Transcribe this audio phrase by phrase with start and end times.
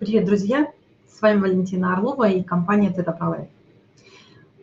[0.00, 0.66] Привет, друзья!
[1.14, 3.46] С вами Валентина Орлова и компания Theta Pro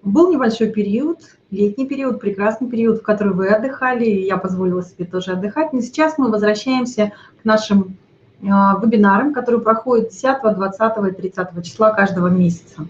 [0.02, 1.20] Был небольшой период,
[1.52, 5.74] летний период, прекрасный период, в который вы отдыхали, и я позволила себе тоже отдыхать.
[5.74, 7.98] Но сейчас мы возвращаемся к нашим
[8.42, 12.88] э, вебинарам, которые проходят 10, 20 и 30 числа каждого месяца.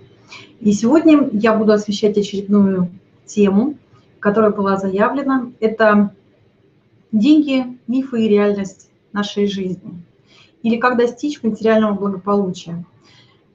[0.61, 2.89] И сегодня я буду освещать очередную
[3.25, 3.75] тему,
[4.21, 5.52] которая была заявлена.
[5.59, 6.16] Это
[7.11, 10.02] деньги, мифы и реальность нашей жизни
[10.64, 12.84] или как достичь материального благополучия.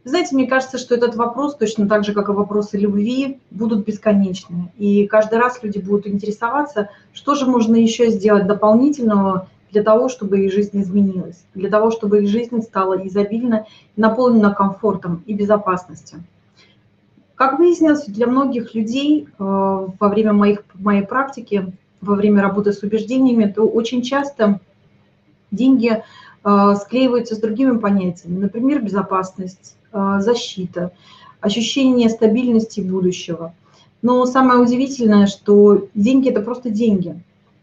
[0.04, 4.72] Знаете, мне кажется, что этот вопрос, точно так же, как и вопросы любви, будут бесконечны.
[4.76, 10.40] И каждый раз люди будут интересоваться, что же можно еще сделать дополнительного для того, чтобы
[10.40, 16.24] их жизнь изменилась, для того, чтобы их жизнь стала изобильна, наполнена комфортом и безопасностью.
[17.36, 22.82] Как выяснилось, для многих людей э, во время моих, моей практики, во время работы с
[22.82, 24.60] убеждениями, то очень часто
[25.50, 26.02] деньги
[26.44, 30.92] склеиваются с другими понятиями, например, безопасность, а, защита,
[31.40, 33.54] ощущение стабильности будущего.
[34.00, 37.20] Но самое удивительное, что деньги– это просто деньги.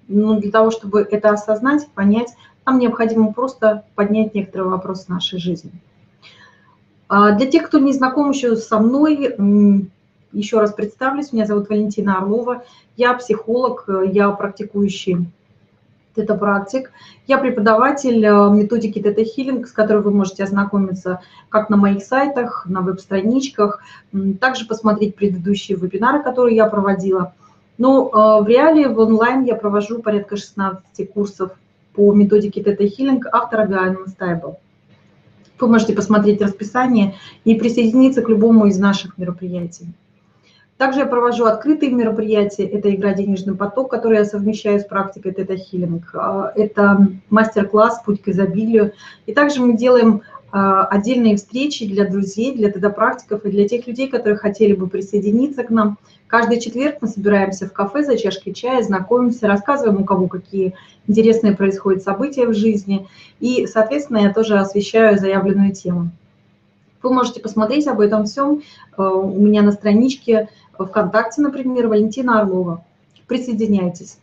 [0.07, 2.29] Но для того, чтобы это осознать, понять,
[2.65, 5.71] нам необходимо просто поднять некоторые вопросы нашей жизни.
[7.07, 9.35] А, для тех, кто не знаком еще со мной,
[10.31, 12.63] еще раз представлюсь, меня зовут Валентина Орлова,
[12.95, 15.27] я психолог, я практикующий
[16.15, 16.91] тета-практик.
[17.27, 22.81] Я преподаватель э, методики тета-хиллинг, с которой вы можете ознакомиться как на моих сайтах, на
[22.81, 23.81] веб-страничках,
[24.39, 27.33] также посмотреть предыдущие вебинары, которые я проводила.
[27.77, 31.51] Но э, в реале, в онлайн я провожу порядка 16 курсов
[31.93, 34.57] по методике тета-хиллинг автора Гаана Стайбл.
[35.59, 39.87] Вы можете посмотреть расписание и присоединиться к любому из наших мероприятий.
[40.79, 42.63] Также я провожу открытые мероприятия.
[42.63, 46.09] Это игра «Денежный поток», который я совмещаю с практикой тета-хиллинг.
[46.13, 48.93] А, это мастер-класс «Путь к изобилию».
[49.25, 50.21] И также мы делаем
[50.53, 55.65] а, отдельные встречи для друзей, для тета-практиков и для тех людей, которые хотели бы присоединиться
[55.65, 55.97] к нам.
[56.27, 60.75] Каждый четверг мы собираемся в кафе за чашкой чая, знакомимся, рассказываем, у кого какие
[61.09, 63.05] интересные происходят события в жизни.
[63.41, 66.11] И, соответственно, я тоже освещаю заявленную тему.
[67.01, 68.61] Вы можете посмотреть об этом всем
[68.95, 70.47] а, у меня на страничке
[70.85, 72.83] ВКонтакте, например, Валентина Орлова.
[73.27, 74.17] Присоединяйтесь.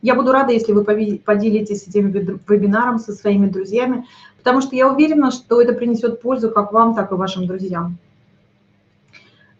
[0.00, 4.06] Я буду рада, если вы поделитесь этим вебинаром со своими друзьями,
[4.36, 7.98] потому что я уверена, что это принесет пользу как вам, так и вашим друзьям.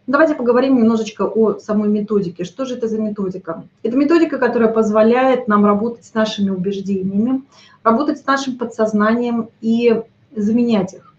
[0.06, 2.44] Давайте поговорим немножечко о самой методике.
[2.44, 3.64] Что же это за методика?
[3.82, 7.42] Это методика, которая позволяет нам работать с нашими убеждениями,
[7.82, 10.02] работать с нашим подсознанием и
[10.34, 11.14] заменять их.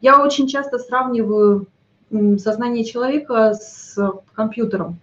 [0.00, 1.66] Я очень часто сравниваю
[2.38, 3.96] сознание человека с
[4.34, 4.98] компьютером.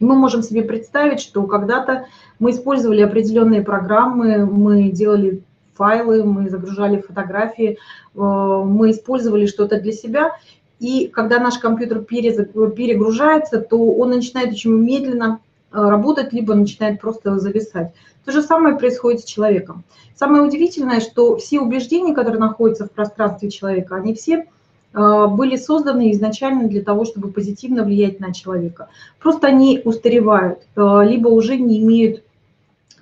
[0.00, 2.06] мы можем себе представить, что когда-то
[2.38, 5.42] мы использовали определенные программы, мы делали
[5.74, 7.78] файлы, мы загружали фотографии,
[8.14, 10.32] э, мы использовали что-то для себя,
[10.80, 15.40] и когда наш компьютер перегружается, то он начинает очень медленно
[15.72, 17.92] э, работать, либо начинает просто зависать.
[18.24, 19.84] То же самое происходит с человеком.
[20.14, 24.46] Самое удивительное, что все убеждения, которые находятся в пространстве человека, они все
[24.94, 28.88] были созданы изначально для того, чтобы позитивно влиять на человека.
[29.18, 32.22] Просто они устаревают, а, либо уже не имеют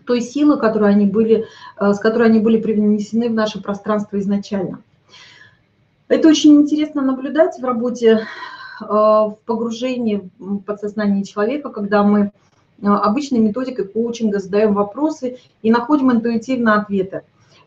[0.06, 4.80] той силы, которую они были, а, с которой они были привнесены в наше пространство изначально.
[6.08, 8.26] Это очень интересно наблюдать в работе,
[8.80, 12.32] в погружении в подсознание человека, когда мы
[12.82, 17.22] обычной методикой коучинга задаем вопросы и находим интуитивно ответы.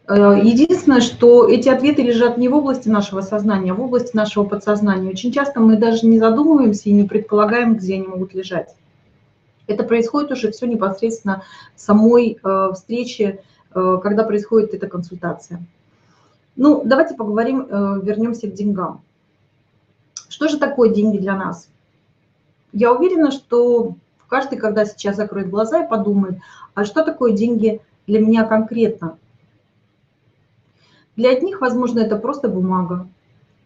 [0.07, 4.43] Э, единственное, что эти ответы лежат не в области нашего сознания, а в области нашего
[4.43, 5.09] подсознания.
[5.09, 8.75] Очень часто мы даже не задумываемся и не предполагаем, где они могут лежать.
[9.67, 11.43] Это происходит уже все непосредственно
[11.75, 13.41] в самой э, встрече,
[13.73, 15.65] э, когда происходит эта консультация.
[16.55, 17.67] Ну, давайте поговорим,
[18.01, 19.01] вернемся к деньгам.
[20.29, 21.67] Что же такое деньги для нас?
[22.71, 23.95] Я уверена, что
[24.29, 26.37] каждый, когда сейчас закроет глаза и подумает,
[26.73, 29.17] а что такое деньги для меня конкретно?
[31.15, 33.07] Для одних, возможно, это просто бумага.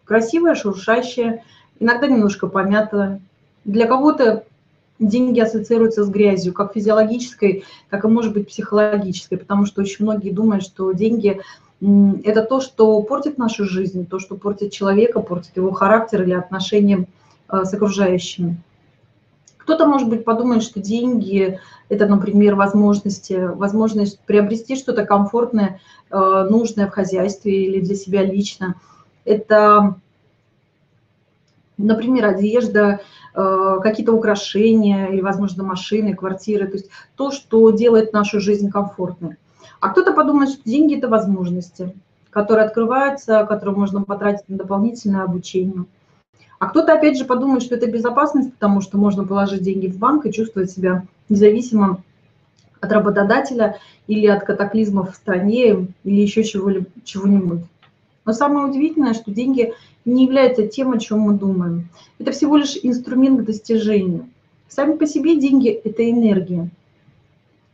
[0.06, 1.44] Красивая, шуршащая,
[1.80, 3.22] иногда немножко помятая.
[3.66, 4.46] Для кого-то
[5.00, 10.32] деньги ассоциируются с грязью, как физиологической, так и, может быть, психологической, потому что очень многие
[10.32, 11.40] думают, что деньги–
[11.82, 17.06] это то, что портит нашу жизнь, то, что портит человека, портит его характер или отношения
[17.48, 18.58] э, с окружающими.
[19.70, 25.80] Кто-то, может быть, подумает, что деньги– это, например, возможность, возможность приобрести что-то комфортное,
[26.10, 28.82] э, нужное в хозяйстве или для себя лично.
[29.26, 29.98] Это,
[31.78, 33.02] например, одежда,
[33.36, 39.36] э, какие-то украшения или, возможно, машины, квартиры, то есть то, что делает нашу жизнь комфортной.
[39.82, 41.94] А кто-то подумает, что деньги– это возможности.
[42.32, 45.86] которые открываются, которые можно потратить на дополнительное обучение.
[46.60, 50.26] А кто-то, опять же, подумает, что это безопасность, потому что можно положить деньги в банк
[50.26, 52.04] и чувствовать себя независимым
[52.82, 53.78] от работодателя
[54.08, 57.62] или от катаклизмов в стране или еще чего-нибудь.
[58.26, 59.74] Но самое удивительное, что деньги
[60.04, 61.88] не являются тем, о чем мы думаем.
[62.20, 64.28] Это всего лишь инструмент к достижению.
[64.68, 66.70] Сами по себе деньги– это энергия.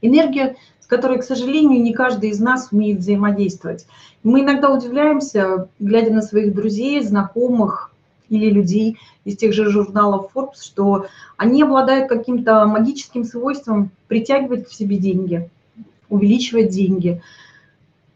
[0.01, 3.87] Энергия, с которой, к сожалению, не каждый из нас умеет взаимодействовать.
[4.23, 7.91] Мы иногда удивляемся, глядя на своих друзей, знакомых
[8.29, 11.07] или людей из тех же журналов Forbes, что
[11.37, 15.49] они обладают каким-то магическим свойством притягивать к себе деньги,
[16.09, 17.21] увеличивать деньги,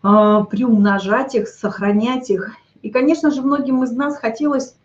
[0.02, 2.56] а, приумножать их, сохранять их.
[2.82, 4.76] И, конечно же, многим из нас хотелось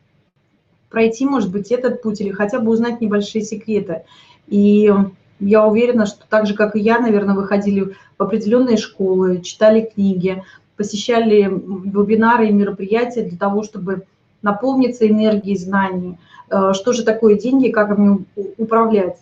[0.91, 4.05] пройти, может быть, этот путь или хотя бы узнать небольшие секреты.
[4.47, 4.93] И
[5.41, 10.43] я уверена, что так же, как и я, наверное, выходили в определенные школы, читали книги,
[10.77, 14.05] посещали вебинары и мероприятия для того, чтобы
[14.45, 16.19] наполниться энергией знаний,
[16.51, 18.25] э, что же такое деньги, как ими
[18.59, 19.17] управлять.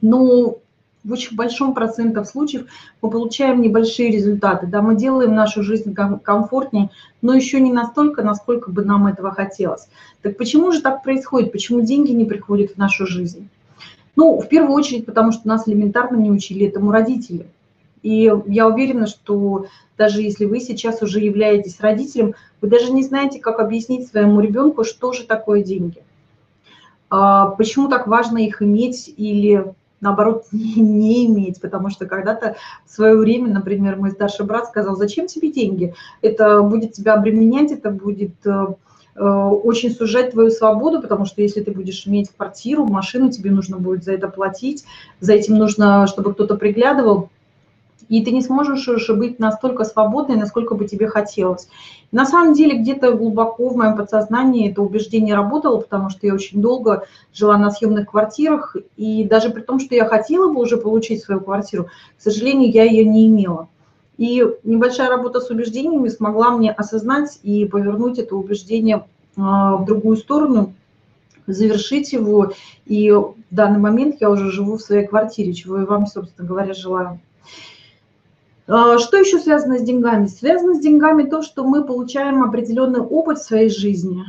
[0.00, 0.58] Но
[1.04, 2.66] в очень большом проценте случаев
[3.02, 4.66] мы получаем небольшие результаты.
[4.66, 6.90] Да, мы делаем нашу жизнь комфортнее,
[7.22, 9.88] но еще не настолько, насколько бы нам этого хотелось.
[10.22, 11.52] Так почему же так происходит?
[11.52, 13.48] Почему деньги не приходят в нашу жизнь?
[14.16, 17.46] Ну, в первую очередь, потому что нас элементарно не учили этому родители.
[18.06, 19.66] И я уверена, что
[19.98, 24.84] даже если вы сейчас уже являетесь родителем, вы даже не знаете, как объяснить своему ребенку,
[24.84, 26.04] что же такое деньги.
[27.10, 32.54] А, почему так важно их иметь или наоборот, не, иметь, потому что когда-то
[32.84, 35.92] в свое время, например, мой старший брат сказал, зачем тебе деньги?
[36.22, 38.66] Это будет тебя обременять, это будет э,
[39.16, 43.78] э, очень сужать твою свободу, потому что если ты будешь иметь квартиру, машину, тебе нужно
[43.78, 44.84] будет за это платить,
[45.18, 47.30] за этим нужно, чтобы кто-то приглядывал
[48.08, 51.68] и ты не сможешь уже быть настолько свободной, насколько бы тебе хотелось.
[52.12, 56.60] на самом деле где-то глубоко в моем подсознании это убеждение работало, потому что я очень
[56.60, 61.22] долго жила на съемных квартирах, и даже при том, что я хотела бы уже получить
[61.22, 61.88] свою квартиру,
[62.18, 63.68] к сожалению, я ее не имела.
[64.18, 69.04] И небольшая работа с убеждениями смогла мне осознать и повернуть это убеждение
[69.36, 70.72] а, в другую сторону,
[71.46, 72.52] завершить его.
[72.86, 76.72] И в данный момент я уже живу в своей квартире, чего я вам, собственно говоря,
[76.72, 77.20] желаю.
[78.68, 80.26] А, что еще связано с деньгами?
[80.26, 84.24] Связано с деньгами то, что мы получаем определенный опыт в своей жизни.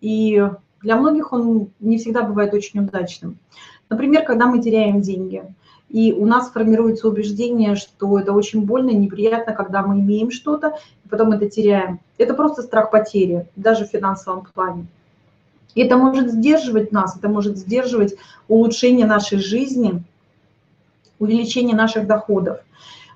[0.00, 0.42] И
[0.82, 3.38] для многих он не всегда бывает очень удачным.
[3.90, 5.42] Например, когда мы теряем деньги.
[5.88, 11.08] И у нас формируется убеждение, что это очень больно неприятно, когда мы имеем что-то, и
[11.08, 12.00] потом это теряем.
[12.18, 14.86] Это просто страх потери, даже в финансовом плане.
[15.74, 18.16] И это может сдерживать нас, это может сдерживать
[18.48, 20.02] улучшение нашей жизни,
[21.18, 22.58] увеличение наших доходов.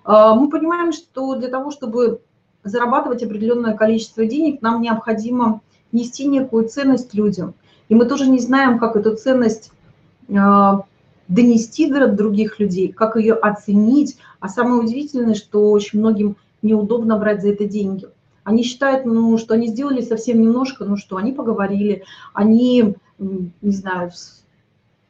[0.05, 2.21] А, мы понимаем, что для того, чтобы
[2.65, 5.61] зарабатывать определенное количество денег, нам необходимо
[5.91, 7.55] нести некую ценность людям.
[7.89, 9.71] И мы тоже не знаем, как эту ценность
[10.35, 10.85] а,
[11.29, 14.17] донести до других людей, как ее оценить.
[14.41, 18.07] А самое удивительное, что очень многим неудобно брать за это деньги.
[18.45, 22.03] Они считают, ну, что они сделали совсем немножко, ну что, они поговорили,
[22.35, 24.11] они, не знаю,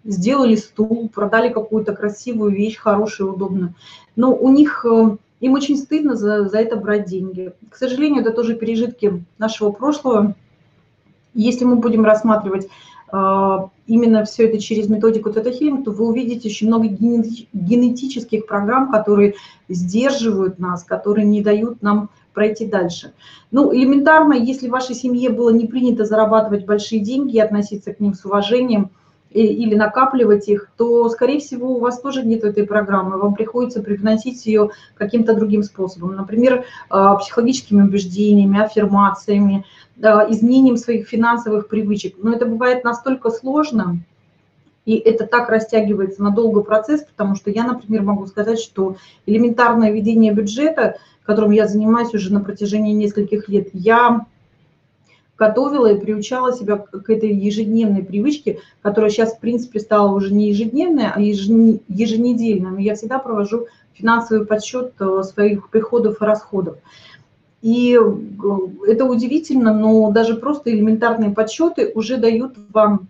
[0.04, 3.74] сделали стул, продали какую-то красивую вещь, хорошую, удобную.
[4.16, 7.52] Но у них, э, им очень стыдно за, за это брать деньги.
[7.70, 10.34] К сожалению, это тоже пережитки нашего прошлого.
[11.34, 12.68] Если мы будем рассматривать
[13.12, 19.34] э, именно все это через методику тета-хилинг, то вы увидите очень много генетических программ, которые
[19.68, 23.12] сдерживают нас, которые не дают нам пройти дальше.
[23.50, 28.00] Ну, элементарно, если в вашей семье было не принято зарабатывать большие деньги и относиться к
[28.00, 28.90] ним с уважением–
[29.32, 33.18] или накапливать их, то, скорее всего, у вас тоже нет этой программы.
[33.18, 36.16] Вам приходится привносить ее каким-то другим способом.
[36.16, 39.64] Например, а, психологическими убеждениями, аффирмациями,
[39.98, 42.16] изменением своих финансовых привычек.
[42.18, 43.98] Но это бывает настолько сложно,
[44.84, 48.96] и это так растягивается на долгий процесс, потому что я, например, могу сказать, что
[49.26, 54.26] элементарное ведение бюджета, которым я занимаюсь уже на протяжении нескольких лет, я
[55.42, 60.50] готовила и приучала себя к этой ежедневной привычке, которая сейчас, в принципе, стала уже не
[60.50, 62.70] ежедневной, а еженедельной.
[62.70, 66.76] Но я всегда провожу финансовый подсчет э, своих приходов и расходов.
[67.60, 73.08] И э, это удивительно, но даже просто элементарные подсчеты уже дают вам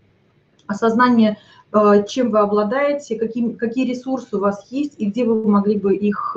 [0.67, 1.37] осознание,
[1.73, 5.95] э, чем вы обладаете, какие, какие ресурсы у вас есть и где вы могли бы
[5.95, 6.37] их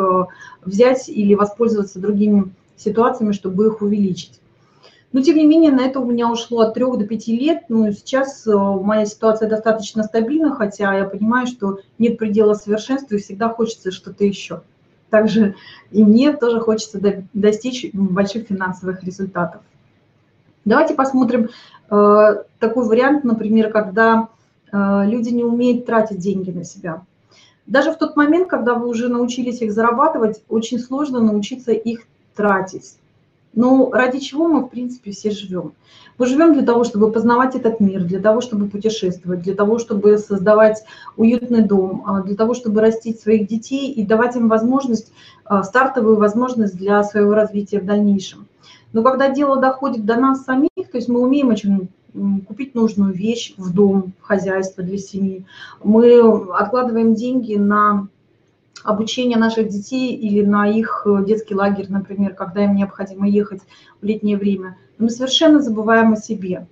[0.65, 4.41] взять или воспользоваться другими ситуациями, чтобы их увеличить.
[5.15, 7.63] Но, тем не менее, на это у меня ушло от 3 до 5 лет.
[7.69, 13.19] Ну, сейчас э, моя ситуация достаточно стабильна, хотя я понимаю, что нет предела совершенства и
[13.19, 14.61] всегда хочется что-то еще.
[15.09, 15.55] также
[15.91, 16.99] и мне тоже хочется
[17.33, 19.61] достичь больших финансовых результатов.
[20.65, 21.47] Давайте посмотрим
[21.89, 24.27] э, такой вариант, например, когда
[24.69, 27.03] э, люди не умеют тратить деньги на себя.
[27.65, 32.01] Даже в тот момент, когда вы уже научились их зарабатывать, очень сложно научиться их
[32.35, 32.97] тратить.
[33.55, 35.73] Ну, ради чего мы, в принципе, все живем?
[36.17, 40.17] Мы живем для того, чтобы познавать этот мир, для того, чтобы путешествовать, для того, чтобы
[40.17, 40.83] создавать
[41.15, 45.11] уютный дом, а, для того, чтобы растить своих детей и давать им возможность,
[45.45, 48.45] а, стартовую возможность для своего развития в дальнейшем.
[48.93, 51.89] Но когда дело доходит до нас самих, то есть мы умеем очень
[52.47, 55.45] купить нужную вещь в дом, в хозяйство для семьи,
[55.83, 56.19] мы
[56.53, 58.07] откладываем деньги на
[58.83, 63.61] обучение наших детей или на их э, детский лагерь, например, когда им необходимо ехать
[64.01, 64.77] в летнее время.
[64.97, 66.67] Мы совершенно забываем о себе.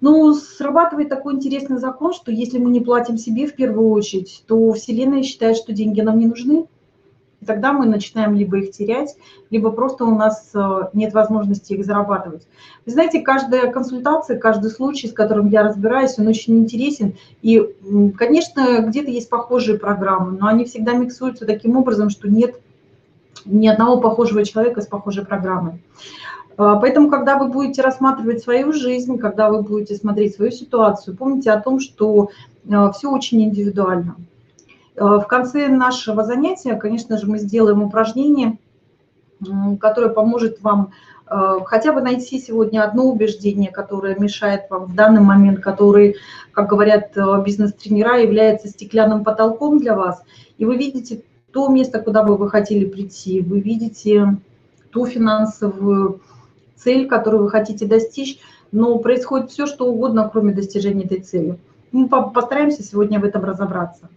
[0.00, 4.72] Ну, срабатывает такой интересный закон, что если мы не платим себе в первую очередь, то
[4.72, 6.66] Вселенная считает, что деньги нам не нужны,
[7.42, 9.16] и тогда мы начинаем либо их терять,
[9.50, 12.46] либо просто у нас э, нет возможности их зарабатывать.
[12.86, 17.16] Вы знаете, каждая консультация, каждый случай, с которым я разбираюсь, он очень интересен.
[17.42, 17.60] И,
[18.16, 22.60] конечно, где-то есть похожие программы, но они всегда миксуются таким образом, что нет
[23.44, 25.82] ни одного похожего человека с похожей программой.
[26.56, 31.50] Э, поэтому, когда вы будете рассматривать свою жизнь, когда вы будете смотреть свою ситуацию, помните
[31.50, 32.30] о том, что
[32.64, 34.14] э, все очень индивидуально.
[34.94, 38.58] Э, в конце нашего занятия, конечно же, мы сделаем упражнение,
[39.80, 40.92] которое поможет вам
[41.28, 46.16] э, хотя бы найти сегодня одно убеждение, которое мешает вам в данный момент, который,
[46.52, 50.22] как говорят э, бизнес-тренера, является стеклянным потолком для вас.
[50.58, 51.22] И вы видите
[51.52, 54.36] то место, куда бы вы хотели прийти, вы видите
[54.90, 56.20] ту финансовую
[56.76, 58.38] цель, которую вы хотите достичь,
[58.72, 61.58] но происходит все, что угодно, кроме достижения этой цели.
[61.92, 64.08] Мы постараемся сегодня в этом разобраться.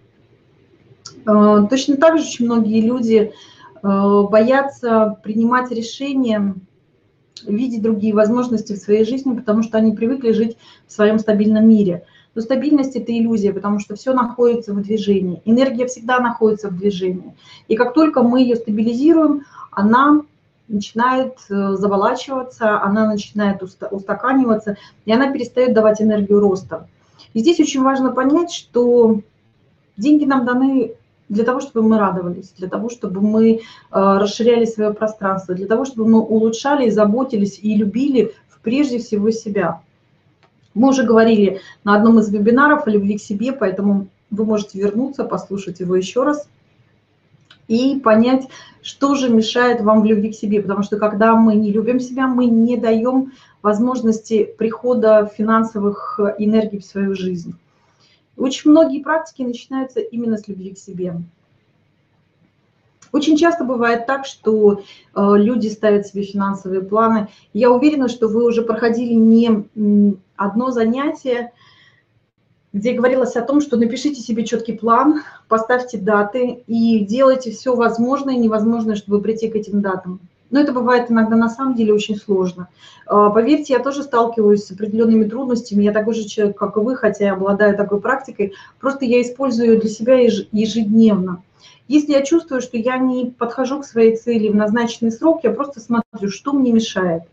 [1.25, 3.31] Э, точно так же очень многие люди
[3.83, 6.55] э, боятся принимать решения,
[7.45, 12.05] видеть другие возможности в своей жизни, потому что они привыкли жить в своем стабильном мире.
[12.33, 15.41] Но стабильность– это иллюзия, потому что все находится в движении.
[15.45, 17.33] Энергия всегда находится в движении.
[17.67, 20.21] И как только мы ее стабилизируем, она
[20.67, 26.87] начинает э, заволачиваться, она начинает устаканиваться, и она перестает давать энергию роста.
[27.33, 29.21] И здесь очень важно понять, что
[29.97, 30.95] деньги нам даны
[31.29, 33.59] для того, чтобы мы радовались, для того, чтобы мы э,
[33.91, 38.33] расширяли свое пространство, для того, чтобы мы улучшали, заботились и любили
[38.65, 39.81] прежде всего себя.
[40.73, 45.23] Мы уже говорили на одном из вебинаров о любви к себе, поэтому вы можете вернуться,
[45.23, 46.49] послушать его еще раз
[47.67, 48.47] и понять,
[48.81, 50.61] что же мешает вам в любви к себе.
[50.61, 56.85] Потому что когда мы не любим себя, мы не даем возможности прихода финансовых энергий в
[56.85, 57.55] свою жизнь.
[58.37, 61.15] Очень многие практики начинаются именно с любви к себе.
[63.11, 67.29] Очень часто бывает так, что э, люди ставят себе финансовые планы.
[67.53, 69.65] Я уверена, что вы уже проходили не
[70.35, 71.53] одно занятие,
[72.73, 78.33] где говорилось о том, что напишите себе четкий план, поставьте даты и делайте все возможное
[78.33, 80.19] и невозможное, чтобы прийти к этим датам.
[80.51, 82.67] Но это бывает иногда на самом деле очень сложно.
[83.07, 85.83] А, поверьте, я тоже сталкиваюсь с определенными трудностями.
[85.83, 88.53] Я такой же человек, как и вы, хотя я обладаю такой практикой.
[88.79, 91.41] Просто я использую ее для себя ежедневно.
[91.87, 95.79] Если я чувствую, что я не подхожу к своей цели в назначенный срок, я просто
[95.79, 97.23] смотрю, что мне мешает.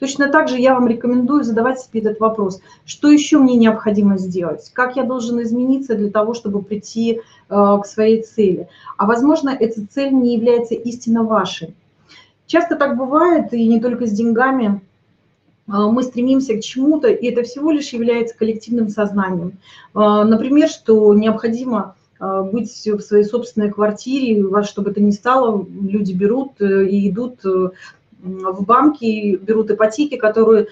[0.00, 2.60] Точно так же я вам рекомендую задавать себе этот вопрос.
[2.86, 4.70] Что еще мне необходимо сделать?
[4.72, 8.66] Как я должен измениться для того, чтобы прийти э, к своей цели?
[8.96, 11.74] А возможно, эта цель не является истинно вашей.
[12.50, 14.80] Часто так бывает, и не только с деньгами.
[15.68, 19.58] А, мы стремимся к чему-то, и это всего лишь является коллективным сознанием.
[19.94, 25.64] А, например, что необходимо а, быть в своей собственной квартире, во что бы ни стало,
[25.64, 27.70] люди берут э, и идут э,
[28.18, 30.66] в банки, берут ипотеки, которые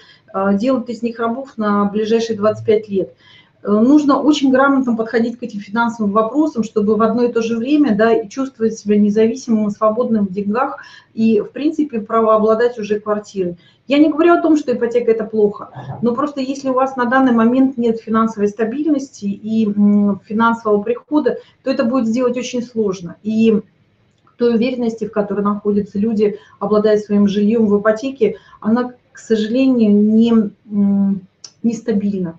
[0.53, 3.15] делают из них рабов на ближайшие 25 лет.
[3.61, 7.57] Э, нужно очень грамотно подходить к этим финансовым вопросам, чтобы в одно и то же
[7.57, 10.77] время да, чувствовать себя независимым и свободным в деньгах
[11.13, 13.57] и, в принципе, правообладать уже квартирой.
[13.87, 15.71] Я не говорю о том, что ипотека– это плохо,
[16.03, 19.65] но просто если у вас на данный момент нет финансовой стабильности и
[20.25, 23.15] финансового прихода, то это будет сделать очень сложно.
[23.23, 23.61] И
[24.37, 30.51] той уверенности, в которой находятся люди, обладая своим жильем в ипотеке, она, к сожалению, не,
[31.63, 32.37] нестабильна.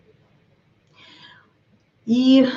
[2.11, 2.49] И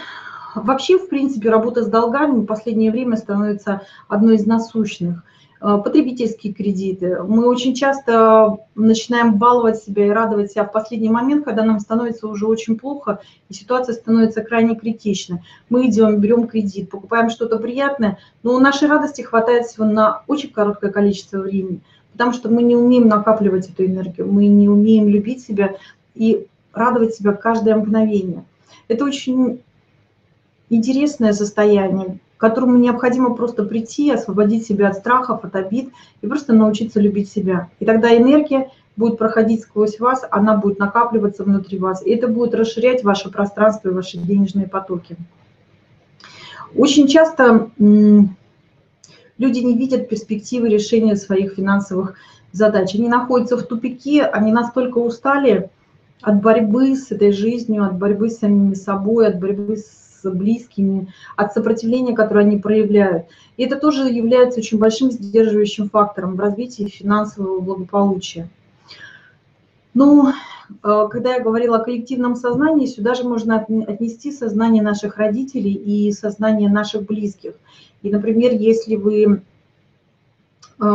[0.55, 5.23] вообще, в принципе, работа с долгами в последнее время становится одной из насущных.
[5.61, 7.21] Э, потребительские кредиты.
[7.21, 12.27] Мы очень часто начинаем баловать себя и радовать себя в последний момент, когда нам становится
[12.27, 15.41] уже очень плохо, и ситуация становится крайне критичной.
[15.69, 20.91] Мы идем, берем кредит, покупаем что-то приятное, но нашей радости хватает всего на очень короткое
[20.91, 21.81] количество времени,
[22.13, 25.75] потому что мы не умеем накапливать эту энергию, мы не умеем любить себя
[26.15, 28.45] и радовать себя каждое мгновение.
[28.87, 29.61] Это очень
[30.69, 36.99] интересное состояние, которому необходимо просто прийти, освободить себя от страхов, от обид и просто научиться
[36.99, 37.69] любить себя.
[37.79, 42.53] И тогда энергия будет проходить сквозь вас, она будет накапливаться внутри вас, и это будет
[42.53, 45.15] расширять ваше пространство и ваши денежные потоки.
[46.75, 52.15] Очень часто люди не видят перспективы решения своих финансовых
[52.51, 52.93] задач.
[52.95, 55.69] Они находятся в тупике, они настолько устали
[56.23, 61.53] от борьбы с этой жизнью, от борьбы с самими собой, от борьбы с близкими, от
[61.53, 63.25] сопротивления, которое они проявляют.
[63.57, 68.47] И это тоже является очень большим сдерживающим фактором в развитии финансового благополучия.
[69.93, 75.73] Ну, э, когда я говорила о коллективном сознании, сюда же можно отнести сознание наших родителей
[75.73, 77.53] и сознание наших близких.
[78.01, 79.41] И, например, если вы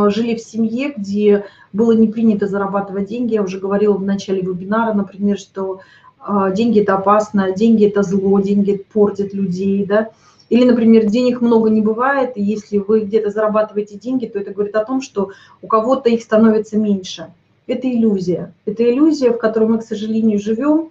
[0.09, 4.93] жили в семье, где было не принято зарабатывать деньги, я уже говорила в начале вебинара,
[4.93, 5.81] например, что
[6.19, 10.09] а, деньги это опасно, деньги это зло, деньги портят людей, да.
[10.49, 14.75] Или, например, денег много не бывает, и если вы где-то зарабатываете деньги, то это говорит
[14.75, 15.31] о том, что
[15.61, 17.31] у кого-то их становится меньше.
[17.67, 18.51] Это иллюзия.
[18.65, 20.89] Это иллюзия, в которой мы, к сожалению, живем.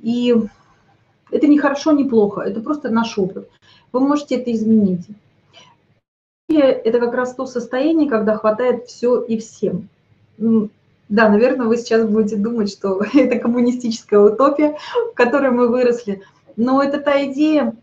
[0.00, 0.34] И
[1.30, 3.50] это не хорошо, не плохо, это просто наш опыт.
[3.92, 5.06] Вы можете это изменить.
[6.60, 9.88] Это как раз то состояние, когда хватает все и всем.
[11.08, 14.76] Да, наверное, вы сейчас будете думать, что это коммунистическая утопия,
[15.12, 16.22] в которой мы выросли.
[16.56, 17.74] Но это та идея,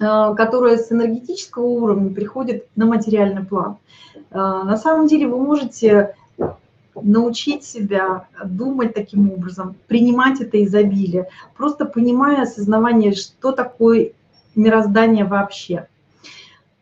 [0.00, 3.78] э, которая с энергетического уровня приходит на материальный план.
[4.30, 6.14] Э, на самом деле вы можете
[6.94, 14.12] научить себя думать таким образом, принимать это изобилие, просто понимая осознавание, что такое
[14.54, 15.88] мироздание вообще.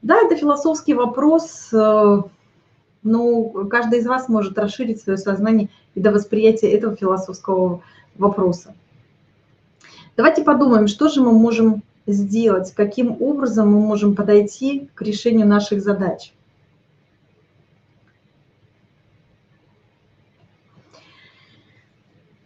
[0.04, 2.22] Да, это философский вопрос, э,
[3.02, 7.82] ну, каждый из вас может расширить свое сознание и до восприятия этого философского
[8.16, 8.74] вопроса.
[10.14, 15.80] Давайте подумаем, что же мы можем сделать, каким образом мы можем подойти к решению наших
[15.80, 16.34] задач.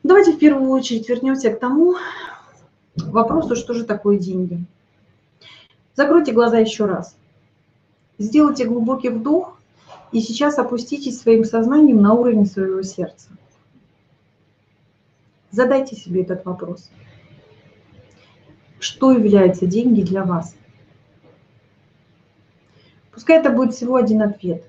[0.04, 1.96] Давайте в первую очередь вернемся к тому
[2.94, 4.64] вопросу, что же такое деньги.
[5.96, 7.16] Закройте глаза еще раз.
[8.18, 9.60] Сделайте глубокий вдох
[10.10, 13.28] и сейчас опуститесь своим сознанием на уровень своего сердца.
[15.52, 16.90] Задайте себе этот вопрос.
[18.80, 20.54] Что является деньги для вас?
[23.12, 24.64] Пускай это будет всего один ответ.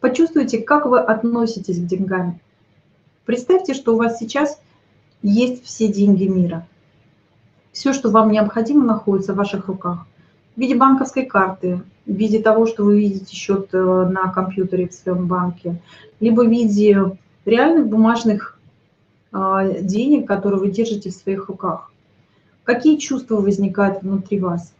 [0.00, 2.40] Почувствуйте, как вы относитесь к деньгам.
[3.24, 4.60] Представьте, что у вас сейчас
[5.22, 6.66] есть все деньги мира–
[7.76, 10.06] все, что вам необходимо, находится в ваших руках.
[10.56, 14.94] В виде банковской карты, в виде того, что вы видите счет э, на компьютере в
[14.94, 15.82] своем банке,
[16.18, 18.58] либо в виде реальных бумажных
[19.30, 21.92] э, денег, которые вы держите в своих руках.
[22.64, 24.72] Какие чувства возникают внутри вас?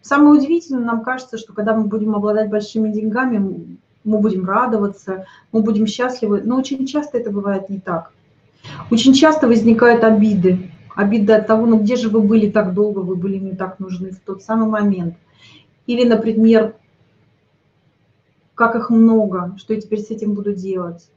[0.00, 5.62] Самое удивительное, нам кажется, что когда мы будем обладать большими деньгами, мы будем радоваться, мы
[5.62, 8.10] будем счастливы, но очень часто это бывает не так.
[8.90, 10.70] Очень часто возникают обиды.
[10.94, 14.10] Обида от того, ну где же вы были так долго, вы были не так нужны
[14.10, 15.14] в тот самый момент.
[15.86, 16.74] Или, например,
[18.54, 21.08] как их много, что я теперь с этим буду делать.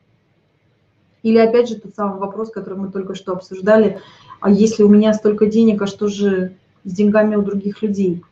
[1.24, 4.00] Или опять же тот самый вопрос, который мы только что обсуждали,
[4.40, 8.24] а если у меня столько денег, а что же с деньгами у других людей?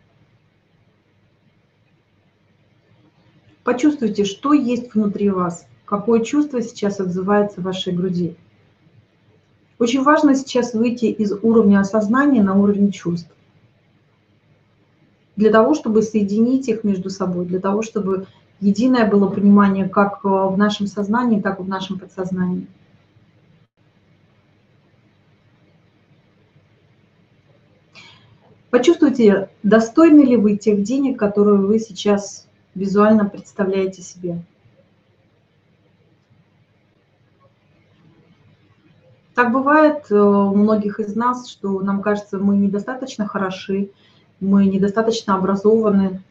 [3.64, 8.36] Почувствуйте, что есть внутри вас, какое чувство сейчас отзывается в вашей груди.
[9.80, 13.30] Очень важно сейчас выйти из уровня осознания на уровень чувств.
[15.36, 18.28] Для того, чтобы соединить их между собой, для того, чтобы
[18.60, 22.68] единое было понимание как э, в нашем сознании, так и в нашем подсознании.
[28.70, 34.44] Почувствуйте, достойны ли вы тех денег, которые вы сейчас визуально представляете себе.
[39.36, 43.90] Так бывает э, у многих из нас, что нам кажется, мы недостаточно хороши,
[44.40, 46.22] мы недостаточно образованы,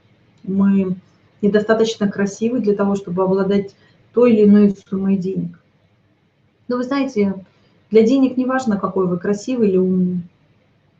[0.44, 0.96] мы
[1.40, 3.74] недостаточно красивы для того, чтобы обладать
[4.12, 5.58] той или иной суммой денег.
[6.68, 7.34] Но вы знаете,
[7.90, 10.22] для денег не важно, какой вы красивый или умный.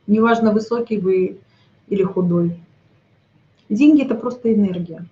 [0.08, 1.38] Неважно, высокий вы
[1.88, 2.58] или худой.
[3.68, 5.06] Деньги– это просто энергия.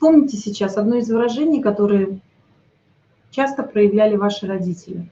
[0.00, 2.20] Вспомните сейчас одно из выражений, которые
[3.30, 5.10] часто проявляли ваши родители.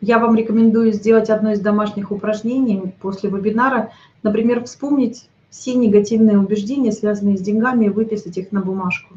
[0.00, 3.92] Я вам рекомендую сделать одно из домашних упражнений после вебинара.
[4.24, 9.14] Например, вспомнить все негативные убеждения, связанные с деньгами, и выписать их на бумажку.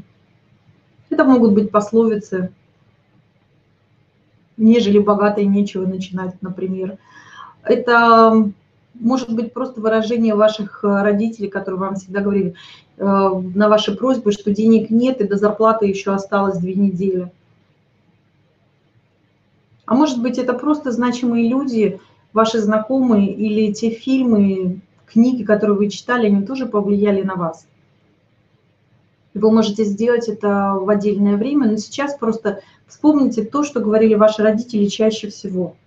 [1.09, 2.53] Это могут быть пословицы,
[4.55, 6.99] нежели богатые нечего начинать, например.
[7.63, 8.51] Это
[8.93, 12.55] может быть просто выражение ваших э, родителей, которые вам всегда говорили
[12.97, 17.31] э, на ваши просьбы, что денег нет и до зарплаты еще осталось две недели.
[19.85, 21.99] А может быть это просто значимые люди,
[22.33, 27.65] ваши знакомые или те фильмы, книги, которые вы читали, они тоже повлияли на вас.
[29.33, 34.43] Вы можете сделать это в отдельное время, но сейчас просто вспомните то, что говорили ваши
[34.43, 35.75] родители чаще всего–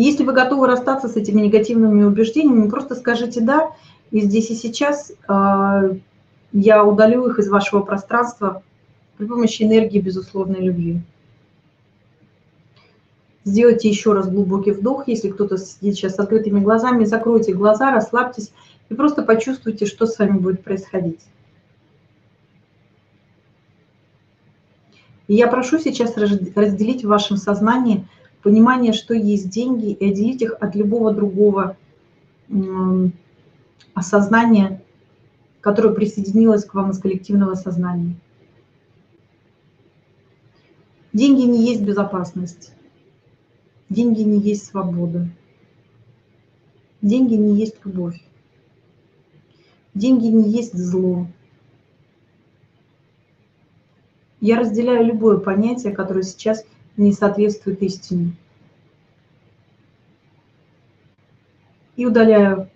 [0.00, 3.72] Если вы готовы расстаться с этими негативными убеждениями, просто скажите «да»,
[4.12, 5.94] и здесь и сейчас э,
[6.52, 8.62] я удалю их из вашего пространства
[9.16, 11.00] при помощи энергии безусловной любви.
[13.42, 18.52] Сделайте еще раз глубокий вдох, если кто-то сидит сейчас с открытыми глазами, закройте глаза, расслабьтесь
[18.90, 21.22] и просто почувствуйте, что с вами будет происходить.
[25.26, 28.06] И я прошу сейчас разделить в вашем сознании–
[28.42, 31.76] понимание, что есть деньги, и отделить их от любого другого
[33.94, 34.82] осознания,
[35.60, 38.16] которое присоединилось к вам из коллективного сознания.
[41.12, 42.72] Деньги не есть безопасность.
[43.88, 45.28] Деньги не есть свобода.
[47.02, 48.22] Деньги не есть любовь.
[49.94, 51.26] Деньги не есть зло.
[54.40, 56.64] Я разделяю любое понятие, которое сейчас
[56.98, 58.32] не соответствует истине.
[61.96, 62.68] И удаляю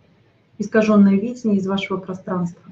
[0.58, 2.62] искаженное видение из вашего пространства.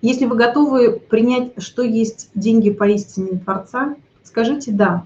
[0.00, 5.04] Если вы готовы принять, что есть деньги поистине Творца, скажите «да».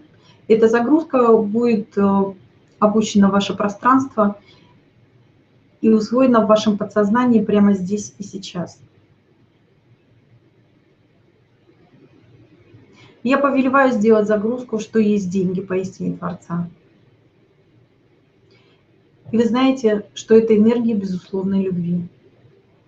[0.48, 2.34] Эта загрузка будет э,
[2.78, 4.38] опущена в ваше пространство,
[5.80, 8.80] и усвоено в вашем подсознании прямо здесь и сейчас.
[13.22, 16.68] Я повелеваю сделать загрузку, что есть деньги поистине Творца.
[19.32, 22.06] И вы знаете, что это энергия безусловной любви.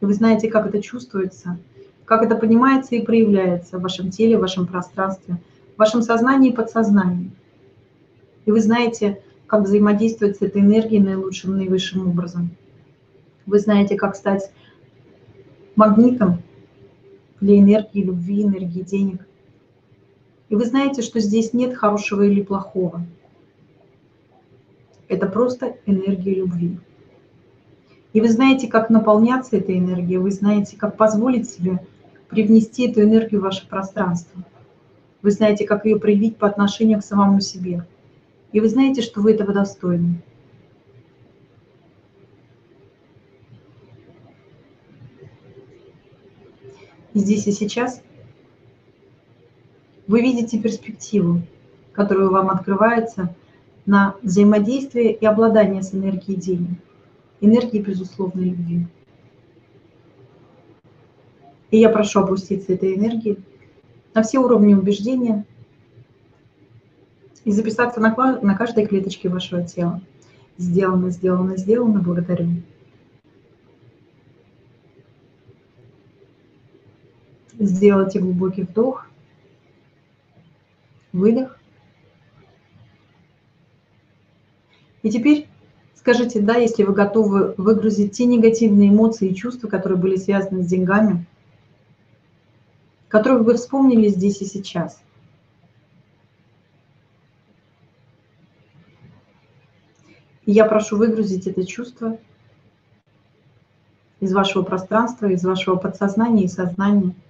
[0.01, 1.59] И вы знаете, как это чувствуется,
[2.05, 5.39] как это понимается и проявляется в вашем теле, в вашем пространстве,
[5.75, 7.33] в вашем сознании и подсознании.
[8.47, 12.51] И вы знаете, как взаимодействовать с этой энергией наилучшим, наивысшим образом.
[13.49, 14.53] Вы знаете, как стать
[15.75, 16.43] магнитом
[17.41, 19.27] для энергии любви, энергии денег.
[20.51, 23.07] И вы знаете, что здесь нет хорошего или плохого.
[25.09, 26.79] Это просто энергия любви.
[28.13, 31.81] И вы знаете, как наполняться этой энергией, вы знаете, как позволить себе
[32.29, 34.45] привнести эту энергию в ваше пространство.
[35.23, 37.87] Вы знаете, как ее проявить по отношению к самому себе.
[38.53, 40.23] И вы знаете, что вы этого достойны.
[47.19, 48.03] Здесь и сейчас,
[50.07, 51.43] вы видите перспективу,
[51.93, 53.35] которую вам открывается
[53.87, 56.79] на взаимодействие и обладание с энергией денег,
[57.41, 58.87] энергией безусловной любви.
[61.71, 63.39] И я прошу опуститься этой энергии
[64.15, 65.45] на все уровни убеждения
[67.45, 70.01] и записаться на, на каждой клеточке вашего тела.
[70.57, 72.49] Сделано, сделано, сделано, благодарю.
[77.59, 79.07] Сделайте глубокий вдох,
[81.13, 81.59] выдох.
[85.03, 85.49] И теперь
[85.97, 90.69] скажите «да», если вы готовы выгрузить те негативные эмоции и чувства, которые были связаны с
[90.69, 91.27] деньгами,
[93.09, 95.03] которых вы вспомнили здесь и сейчас.
[100.47, 102.19] И я прошу выгрузить это чувство
[104.21, 107.17] из вашего пространства, из вашего подсознания и сознания–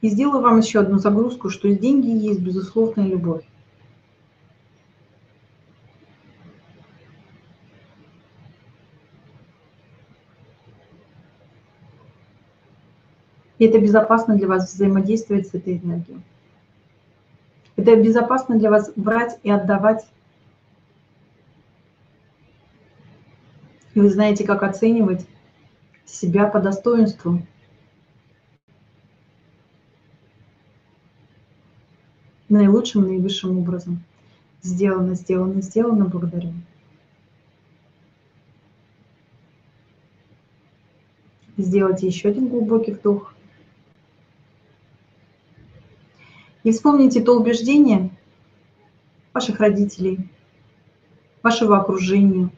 [0.00, 3.44] И сделаю вам еще одну загрузку, что деньги есть безусловная любовь.
[13.58, 16.22] И это безопасно для вас взаимодействовать с этой энергией.
[17.76, 20.06] Это безопасно для вас брать и отдавать.
[23.92, 25.26] И вы знаете, как оценивать
[26.06, 27.42] себя по достоинству.
[32.50, 34.02] Наилучшим, наивысшим образом.
[34.60, 36.52] Сделано, сделано, сделано, благодарю.
[41.56, 43.34] Сделайте еще один глубокий вдох.
[46.64, 48.10] И вспомните то убеждение
[49.32, 50.28] ваших родителей,
[51.44, 52.50] вашего окружения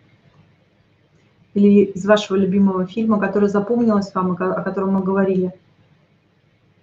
[1.52, 5.52] или из вашего любимого фильма, которое запомнилось вам, о котором мы говорили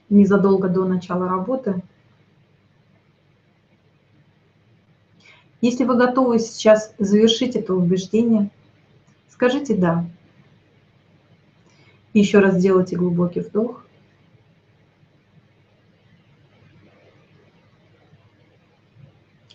[0.09, 1.81] незадолго до начала работы.
[5.61, 8.49] Если вы готовы сейчас завершить это убеждение,
[9.29, 10.05] скажите «да».
[12.13, 13.85] Еще раз сделайте глубокий вдох.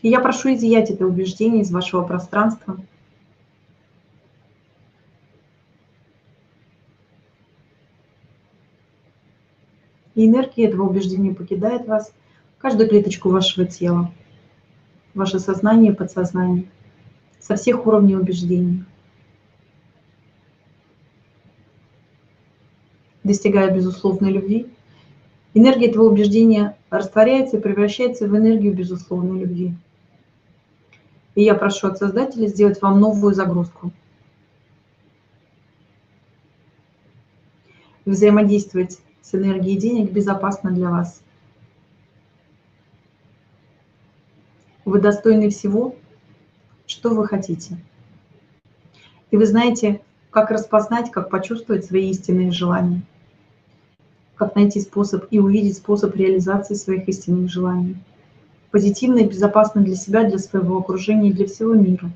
[0.03, 2.79] И я прошу изъять это убеждение из вашего пространства.
[10.15, 12.13] И энергия этого убеждения покидает вас,
[12.59, 14.13] каждую клеточку вашего тела,
[15.15, 16.65] ваше сознание и подсознание,
[17.41, 18.85] со всех уровней убеждений.
[23.23, 24.67] Достигая безусловной любви,
[25.55, 29.75] энергия этого убеждения растворяется и превращается в энергию безусловной любви.
[31.35, 33.93] И я прошу от Создателя сделать вам новую загрузку.
[38.05, 41.23] Взаимодействовать с энергией денег безопасно для вас.
[44.85, 45.95] Вы достойны всего,
[46.87, 47.79] что вы хотите.
[49.31, 53.03] И вы знаете, как распознать, как почувствовать свои истинные желания,
[54.37, 57.97] как найти способ и увидеть способ реализации своих истинных желаний
[58.75, 62.11] позитивно и безопасно для себя, для своего окружения и для всего мира.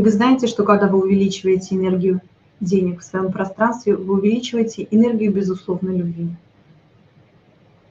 [0.00, 2.22] И вы знаете, что когда вы увеличиваете энергию
[2.58, 6.30] денег в своем пространстве, вы увеличиваете энергию безусловной любви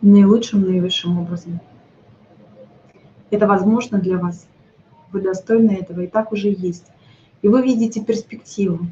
[0.02, 1.60] наилучшим, наивысшим образом.
[3.30, 4.48] Это возможно для вас.
[5.12, 6.88] Вы достойны этого, и так уже есть.
[7.44, 8.88] И вы видите перспективу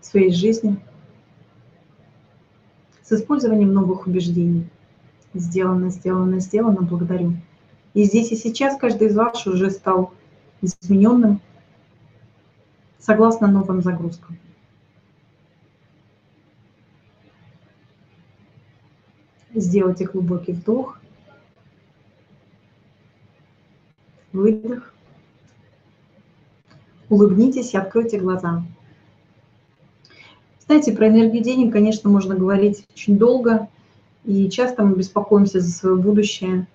[0.00, 0.78] своей жизни
[3.02, 4.66] с использованием новых убеждений.
[5.34, 7.34] Сделано, сделано, сделано, благодарю.
[7.92, 10.14] И здесь и сейчас каждый из вас уже стал
[10.62, 11.42] измененным
[13.06, 14.36] согласно новым загрузкам.
[19.54, 21.00] Сделайте глубокий вдох
[24.32, 24.92] выдох.
[27.08, 28.64] Улыбнитесь и откройте глаза.
[30.66, 33.68] Знаете, про энергию денег, конечно, можно говорить очень долго,
[34.24, 36.66] и часто мы беспокоимся за свое будущее,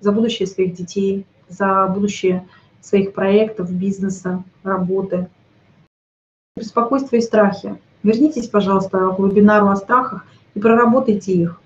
[0.00, 2.46] за будущее своих детей, за будущее
[2.82, 5.30] своих проектов, бизнеса, работы.
[6.60, 7.78] Беспокойство и страхи.
[8.02, 11.58] Вернитесь, пожалуйста, к вебинару о страхах и проработайте их.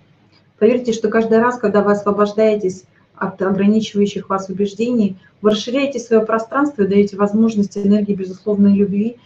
[0.60, 2.84] Поверьте, что каждый раз, когда вы освобождаетесь
[3.16, 9.16] от ограничивающих вас убеждений, вы расширяете свое пространство и даете возможность энергии безусловной любви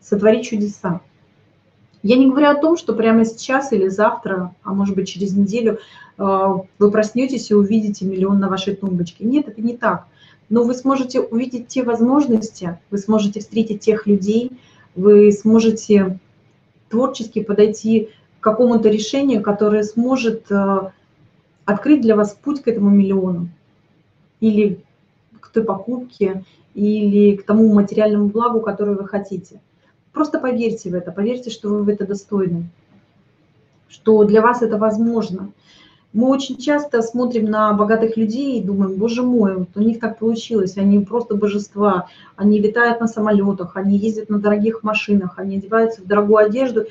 [0.00, 1.00] сотворить чудеса.
[2.02, 5.78] Я не говорю о том, что прямо сейчас или завтра, а может быть через неделю,
[6.18, 6.48] э,
[6.80, 9.24] вы проснетесь и увидите миллион на вашей тумбочке.
[9.24, 10.06] Нет, это не так.
[10.48, 14.50] Но вы сможете увидеть те возможности, вы сможете встретить тех людей,
[14.94, 16.18] вы сможете
[16.88, 20.90] творчески подойти к какому-то решению, которое сможет э,
[21.64, 23.48] открыть для вас путь к этому миллиону
[24.40, 24.80] или
[25.40, 29.60] к той покупке, или к тому материальному благу, которое вы хотите.
[30.12, 32.68] Просто поверьте в это, поверьте, что вы в это достойны,
[33.88, 35.52] что для вас это возможно.
[36.12, 40.18] Мы очень часто смотрим на богатых людей и думаем, боже мой, вот у них так
[40.18, 46.02] получилось, они просто божества, они летают на самолетах, они ездят на дорогих машинах, они одеваются
[46.02, 46.84] в дорогую одежду,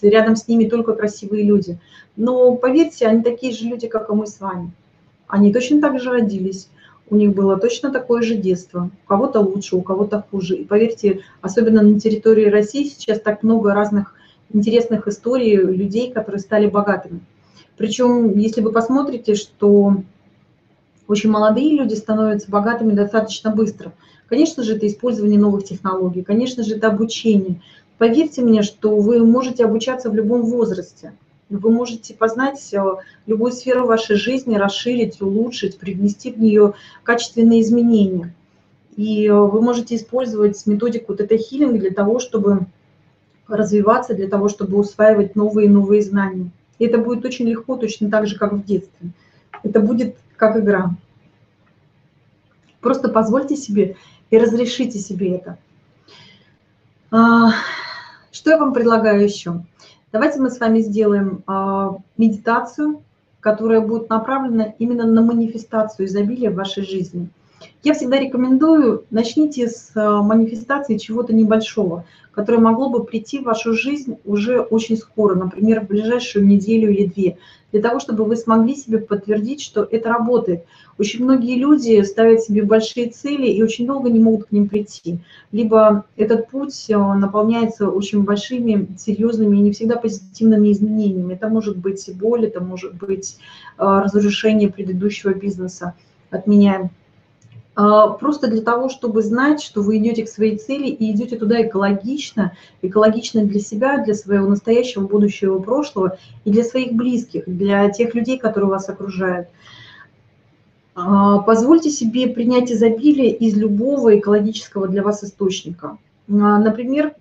[0.00, 1.80] рядом с ними только красивые люди.
[2.14, 4.70] Но поверьте, они такие же люди, как и мы с вами.
[5.26, 6.68] Они точно так же родились,
[7.10, 8.90] у них было точно такое же детство.
[9.04, 10.54] У кого-то лучше, у кого-то хуже.
[10.56, 14.14] И поверьте, особенно на территории России сейчас так много разных
[14.52, 17.20] интересных историй людей, которые стали богатыми.
[17.82, 19.96] Причем, если вы посмотрите, что
[21.08, 23.92] очень молодые люди становятся богатыми достаточно быстро.
[24.28, 27.60] Конечно же, это использование новых технологий, конечно же, это обучение.
[27.98, 31.14] Поверьте мне, что вы можете обучаться в любом возрасте.
[31.50, 32.80] вы можете познать э,
[33.26, 38.32] любую сферу вашей жизни, расширить, улучшить, привнести в нее качественные изменения.
[38.96, 42.66] И э, вы можете использовать методику тета-хиллинг для того, чтобы
[43.48, 46.52] развиваться, для того, чтобы усваивать новые и новые знания.
[46.82, 49.10] И это будет очень легко, точно так же, как в детстве.
[49.62, 50.90] Это будет как игра.
[52.80, 53.94] Просто позвольте себе
[54.30, 55.58] и разрешите себе это.
[57.12, 57.52] А,
[58.32, 59.62] что я вам предлагаю еще?
[60.10, 63.04] Давайте мы с вами сделаем а, медитацию,
[63.38, 67.28] которая будет направлена именно на манифестацию изобилия в вашей жизни.
[67.82, 73.74] Я всегда рекомендую, начните с а, манифестации чего-то небольшого, которое могло бы прийти в вашу
[73.74, 77.38] жизнь уже очень скоро, например, в ближайшую неделю или две,
[77.72, 80.64] для того, чтобы вы смогли себе подтвердить, что это работает.
[80.98, 85.18] Очень многие люди ставят себе большие цели и очень долго не могут к ним прийти.
[85.50, 91.34] Либо этот путь э, наполняется очень большими, серьезными и не всегда позитивными изменениями.
[91.34, 93.38] Это может быть боль, это может быть
[93.78, 95.94] э, разрушение предыдущего бизнеса.
[96.30, 96.90] Отменяем
[97.74, 102.52] просто для того, чтобы знать, что вы идете к своей цели и идете туда экологично,
[102.82, 108.38] экологично для себя, для своего настоящего, будущего, прошлого и для своих близких, для тех людей,
[108.38, 109.48] которые вас окружают.
[110.94, 115.96] А, позвольте себе принять изобилие из любого экологического для вас источника.
[116.28, 117.14] А, например,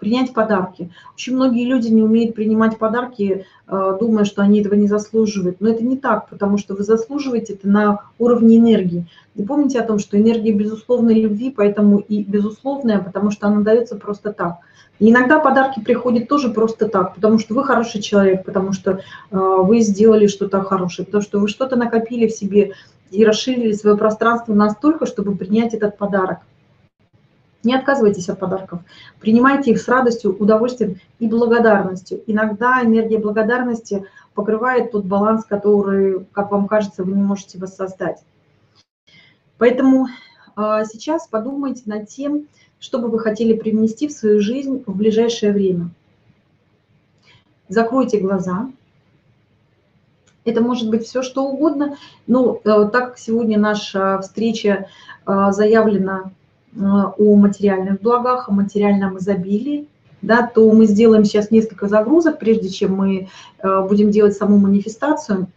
[0.00, 0.90] принять подарки.
[1.14, 5.60] Очень многие люди не умеют принимать подарки, думая, что они этого не заслуживают.
[5.60, 9.06] Но это не так, потому что вы заслуживаете это на уровне энергии.
[9.36, 13.94] И помните о том, что энергия безусловной любви, поэтому и безусловная, потому что она дается
[13.96, 14.58] просто так.
[14.98, 18.98] И иногда подарки приходят тоже просто так, потому что вы хороший человек, потому что э,
[19.30, 22.72] вы сделали что-то хорошее, потому что вы что-то накопили в себе
[23.10, 26.40] и расширили свое пространство настолько, чтобы принять этот подарок.
[27.62, 28.80] Не отказывайтесь от подарков.
[29.20, 32.22] Принимайте их с радостью, удовольствием и благодарностью.
[32.26, 38.22] Иногда энергия благодарности покрывает тот баланс, который, как вам кажется, вы не можете воссоздать.
[39.58, 40.06] Поэтому
[40.56, 42.46] а, сейчас подумайте над тем,
[42.78, 45.90] что бы вы хотели привнести в свою жизнь в ближайшее время.
[47.68, 48.70] Закройте глаза.
[50.46, 51.98] Это может быть все, что угодно.
[52.26, 54.88] Но э, так как сегодня наша встреча
[55.26, 56.32] а, заявлена
[56.76, 59.88] о материальных благах, о материальном изобилии,
[60.22, 63.28] да, то мы сделаем сейчас несколько загрузок, прежде чем мы
[63.58, 65.48] э, будем делать саму манифестацию.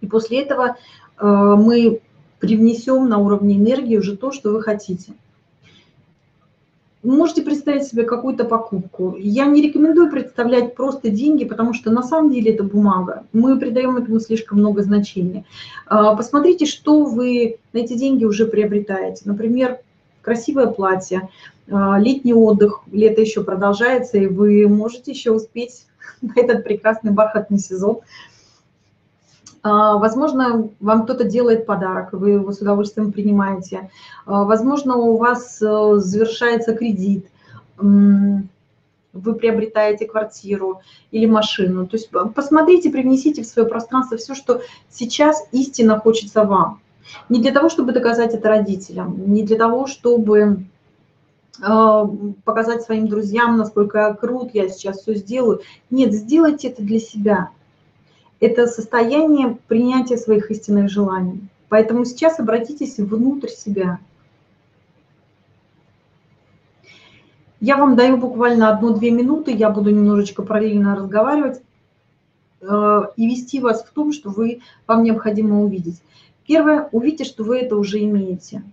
[0.00, 0.76] И после этого
[1.18, 2.00] э, мы
[2.40, 5.12] привнесем на уровне энергии уже то, что вы хотите.
[7.04, 9.14] Можете представить себе какую-то покупку.
[9.16, 13.24] Я не рекомендую представлять просто деньги, потому что на самом деле это бумага.
[13.32, 15.44] Мы придаем этому слишком много значения.
[15.86, 19.22] Посмотрите, что вы на эти деньги уже приобретаете.
[19.26, 19.78] Например,
[20.28, 21.30] красивое платье,
[21.70, 25.86] а, летний отдых, лето еще продолжается, и вы можете еще успеть
[26.20, 28.00] на этот прекрасный бархатный сезон
[29.62, 33.90] а, возможно, вам кто-то делает подарок, вы его с удовольствием принимаете.
[34.26, 37.26] А, возможно, у вас э, завершается кредит,
[37.76, 41.86] вы приобретаете квартиру или машину.
[41.86, 46.80] То есть посмотрите, привнесите в свое пространство все, что сейчас истинно хочется вам.
[47.28, 50.64] Не для того, чтобы доказать это родителям, не для того, чтобы
[51.62, 52.02] э,
[52.44, 55.60] показать своим друзьям, насколько крут я сейчас все сделаю.
[55.90, 57.50] Нет, сделайте это для себя
[58.40, 61.48] это состояние принятия своих истинных желаний.
[61.68, 63.98] Поэтому сейчас обратитесь внутрь себя.
[67.60, 71.60] Я вам даю буквально одну-две минуты, я буду немножечко параллельно разговаривать
[72.60, 76.00] э, и вести вас в том, что вы, вам необходимо увидеть.
[76.48, 78.64] Первое, увидите, что вы это уже имеете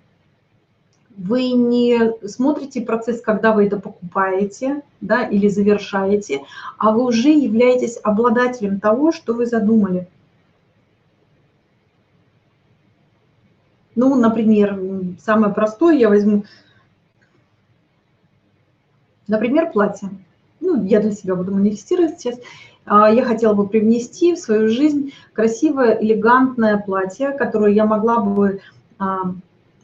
[1.17, 6.41] вы не смотрите процесс, когда вы это покупаете да, или завершаете,
[6.77, 10.07] а вы уже являетесь обладателем того, что вы задумали.
[13.95, 14.77] Ну, например,
[15.23, 16.43] самое простое я возьму,
[19.27, 20.09] например, платье.
[20.59, 22.39] Ну, я для себя буду манифестировать сейчас.
[22.85, 28.61] А, я хотела бы привнести в свою жизнь красивое, элегантное платье, которое я могла бы
[28.99, 29.33] а,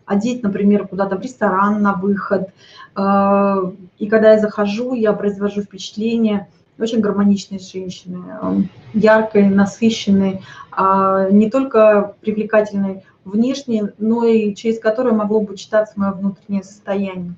[0.05, 2.49] одеть, например, куда-то в ресторан на выход.
[2.95, 6.47] Э, и когда я захожу, я произвожу впечатление
[6.77, 10.41] очень гармоничной женщины, яркой, насыщенной,
[10.71, 17.35] а не только привлекательной внешне, но и через которую могло бы читаться мое внутреннее состояние.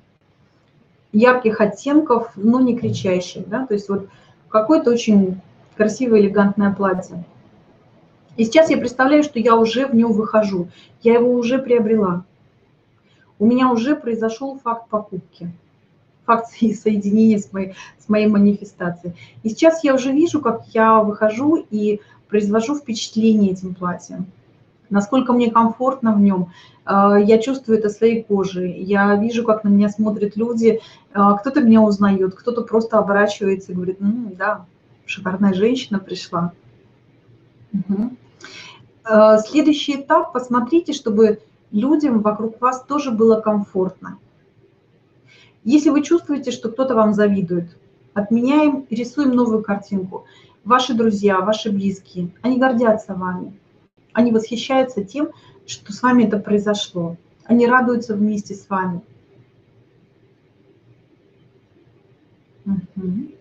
[1.12, 3.46] Ярких оттенков, но не кричащих.
[3.48, 3.66] Да?
[3.66, 4.08] То есть вот
[4.48, 5.40] какое-то очень
[5.76, 7.24] красивое, элегантное платье.
[8.36, 10.68] И сейчас я представляю, что я уже в нем выхожу,
[11.02, 12.24] я его уже приобрела
[13.38, 15.50] у меня уже произошел факт покупки.
[16.24, 19.14] факт соединения с моей, с моей манифестацией.
[19.42, 24.26] И сейчас я уже вижу, как я выхожу и произвожу впечатление этим платьем.
[24.90, 26.52] Насколько мне комфортно в нем.
[26.84, 28.82] А, я чувствую это своей кожей.
[28.82, 30.80] Я вижу, как на меня смотрят люди.
[31.12, 34.66] А, кто-то меня узнает, кто-то просто оборачивается и говорит, ну да,
[35.06, 36.52] шикарная женщина пришла.
[37.72, 38.16] Угу.
[39.46, 41.40] Следующий этап, посмотрите, чтобы
[41.70, 44.18] людям вокруг вас тоже было комфортно.
[45.64, 47.76] Если вы чувствуете, что кто-то вам завидует,
[48.12, 50.26] отменяем, рисуем новую картинку.
[50.64, 53.58] Ваши друзья, ваши близкие, они гордятся вами.
[54.12, 55.30] Они восхищаются тем,
[55.66, 57.16] что с вами это произошло.
[57.44, 59.02] Они радуются вместе с вами.
[62.64, 63.32] Угу.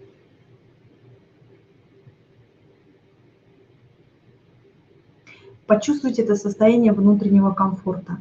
[5.74, 8.19] Почувствуйте это состояние внутреннего комфорта.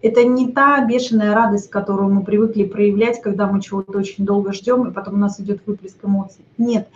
[0.00, 4.88] Это не та бешеная радость, которую мы привыкли проявлять, когда мы чего-то очень долго ждем,
[4.88, 6.44] и потом у нас идет выплеск эмоций.
[6.58, 6.88] Нет,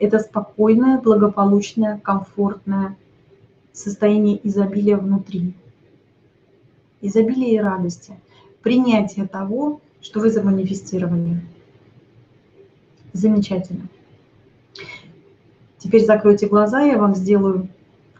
[0.00, 2.96] это спокойное, благополучное, комфортное
[3.72, 5.54] состояние изобилия внутри.
[7.00, 8.18] Изобилие и радости.
[8.64, 11.40] Принятие того, что вы заманифестировали.
[13.12, 13.86] Замечательно.
[15.78, 17.68] Теперь закройте глаза, я вам сделаю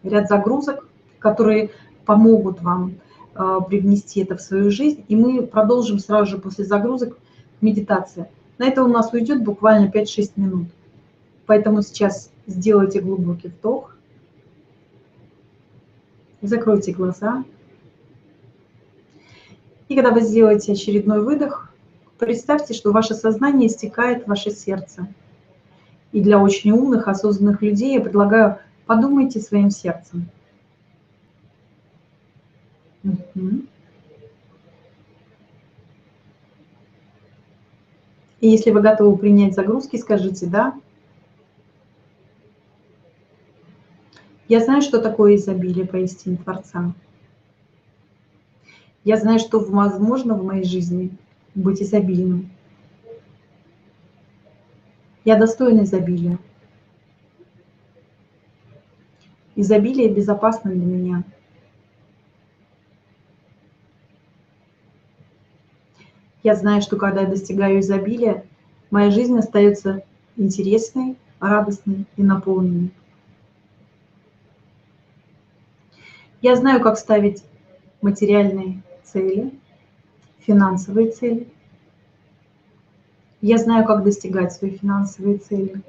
[0.04, 0.87] ряд загрузок,
[1.18, 1.70] которые
[2.04, 2.94] помогут вам
[3.34, 5.04] а, привнести это в свою жизнь.
[5.08, 7.16] И мы продолжим сразу же после загрузок
[7.60, 8.28] медитация.
[8.58, 10.68] На это у нас уйдет буквально 5-6 минут.
[11.46, 13.94] Поэтому сейчас сделайте глубокий вдох.
[16.42, 17.44] Закройте глаза.
[19.88, 21.72] И когда вы сделаете очередной выдох,
[22.18, 25.08] представьте, что ваше сознание стекает в ваше сердце.
[26.12, 30.28] И для очень умных, осознанных людей я предлагаю подумайте своим сердцем.
[38.40, 40.74] И если вы готовы принять загрузки, скажите «да».
[44.48, 46.94] Я знаю, что такое изобилие поистине Творца.
[49.04, 51.10] Я знаю, что возможно в моей жизни
[51.54, 52.50] быть изобильным.
[55.26, 56.38] Я достойна изобилия.
[59.54, 61.24] Изобилие безопасно для меня–
[66.48, 68.42] Я знаю, что когда я достигаю изобилия,
[68.90, 70.02] моя жизнь остается
[70.38, 72.90] интересной, радостной и наполненной.
[76.40, 77.44] Я знаю, как ставить
[78.00, 79.52] материальные цели,
[80.38, 81.46] финансовые цели.
[83.42, 85.82] Я знаю, как достигать свои финансовые цели.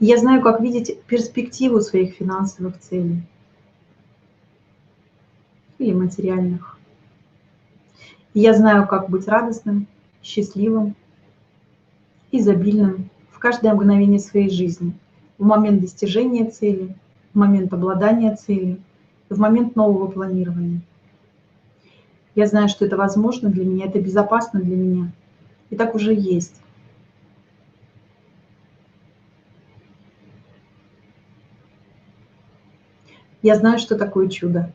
[0.00, 3.24] Я знаю, как видеть перспективу своих финансовых целей
[5.76, 6.73] или материальных.
[8.36, 9.86] Я знаю, как быть радостным,
[10.20, 10.96] счастливым,
[12.32, 14.92] изобильным в каждое мгновение своей жизни,
[15.38, 16.96] в момент достижения цели,
[17.32, 18.82] в момент обладания целью,
[19.28, 20.80] в момент нового планирования.
[22.34, 25.12] Я знаю, что это возможно для меня, это безопасно для меня.
[25.70, 26.60] И так уже есть.
[33.42, 34.72] Я знаю, что такое чудо.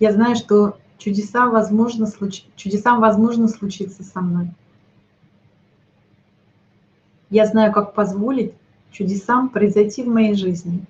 [0.00, 2.44] Я знаю, что чудеса возможно, случ...
[2.54, 4.48] чудесам возможно случиться со мной.
[7.28, 8.54] Я знаю, как позволить
[8.92, 10.84] чудесам произойти в моей жизни.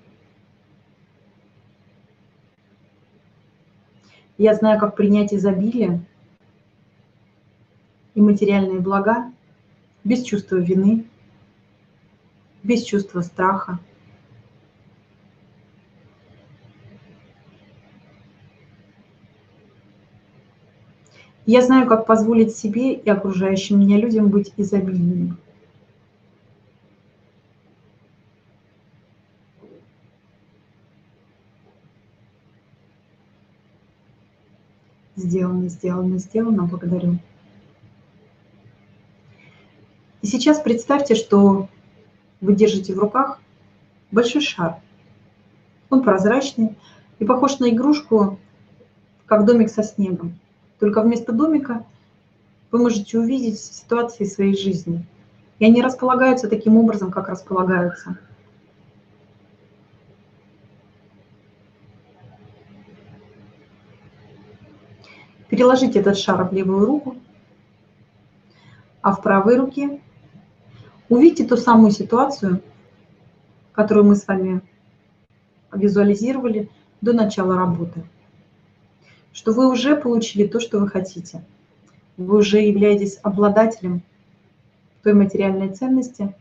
[4.36, 6.04] Я знаю, как принять изобилие
[8.14, 9.32] и материальные блага
[10.04, 11.06] без чувства вины,
[12.62, 13.78] без чувства страха,
[21.44, 25.36] Я знаю, как позволить себе и окружающим меня людям быть изобильными.
[35.16, 36.64] Сделано, сделано, сделано.
[36.64, 37.18] Благодарю.
[40.22, 41.68] И сейчас представьте, что
[42.40, 43.40] вы держите в руках
[44.12, 44.76] большой шар.
[45.90, 46.76] Он прозрачный
[47.18, 48.38] и похож на игрушку,
[49.26, 50.38] как домик со снегом.
[50.82, 51.86] Только вместо домика
[52.72, 55.06] вы можете увидеть ситуации своей жизни.
[55.60, 58.18] И они располагаются таким образом, как располагаются.
[65.48, 67.16] Переложите этот шар в левую руку,
[69.02, 70.00] а в правой руке
[71.08, 72.60] увидите ту самую ситуацию,
[73.70, 74.62] которую мы с вами
[75.72, 76.68] визуализировали
[77.00, 78.02] до начала работы
[79.32, 81.42] что вы уже получили то, что вы хотите.
[82.16, 84.02] вы уже являетесь обладателем
[85.02, 86.34] той материальной ценности,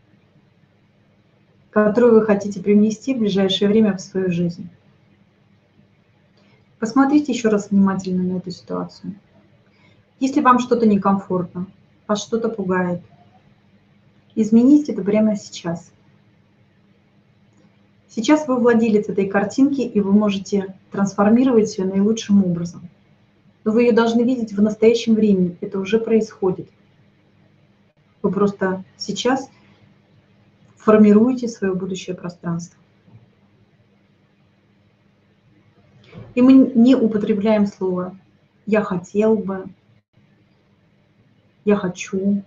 [1.70, 4.68] которую вы хотите привнести в ближайшее время в свою жизнь.
[6.78, 9.14] Посмотрите еще раз внимательно на эту ситуацию.
[10.20, 11.66] Если вам что-то некомфортно,
[12.06, 13.00] вас что-то пугает,
[14.34, 15.90] измените это прямо сейчас.
[18.14, 22.90] Сейчас вы владелец этой картинки, и вы можете трансформировать ее наилучшим образом.
[23.64, 25.56] Но вы ее должны видеть в настоящем времени.
[25.62, 26.68] Это уже происходит.
[28.20, 29.48] Вы просто сейчас
[30.76, 32.78] формируете свое будущее пространство.
[36.34, 38.14] И мы не употребляем слово
[38.66, 39.64] «я хотел бы»,
[41.64, 42.42] «я хочу»,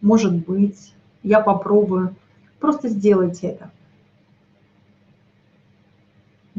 [0.00, 2.16] «может быть», «я попробую».
[2.58, 3.70] Просто сделайте это.